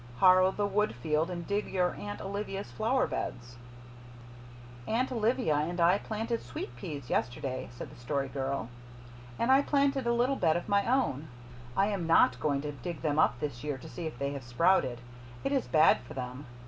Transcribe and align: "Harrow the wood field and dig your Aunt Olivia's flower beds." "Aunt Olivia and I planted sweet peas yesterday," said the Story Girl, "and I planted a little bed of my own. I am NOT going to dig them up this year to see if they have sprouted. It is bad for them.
"Harrow 0.19 0.49
the 0.49 0.65
wood 0.65 0.95
field 0.95 1.29
and 1.29 1.45
dig 1.45 1.67
your 1.67 1.93
Aunt 1.93 2.19
Olivia's 2.21 2.71
flower 2.71 3.05
beds." 3.05 3.57
"Aunt 4.87 5.11
Olivia 5.11 5.53
and 5.57 5.79
I 5.79 5.99
planted 5.99 6.41
sweet 6.41 6.75
peas 6.75 7.11
yesterday," 7.11 7.69
said 7.77 7.91
the 7.91 7.95
Story 7.99 8.27
Girl, 8.27 8.67
"and 9.37 9.51
I 9.51 9.61
planted 9.61 10.07
a 10.07 10.11
little 10.13 10.37
bed 10.37 10.57
of 10.57 10.67
my 10.67 10.91
own. 10.91 11.27
I 11.77 11.85
am 11.85 12.07
NOT 12.07 12.39
going 12.39 12.61
to 12.63 12.71
dig 12.71 13.03
them 13.03 13.19
up 13.19 13.39
this 13.39 13.63
year 13.63 13.77
to 13.77 13.87
see 13.87 14.07
if 14.07 14.17
they 14.17 14.33
have 14.33 14.43
sprouted. 14.43 15.01
It 15.43 15.51
is 15.51 15.67
bad 15.67 15.99
for 16.01 16.15
them. 16.15 16.47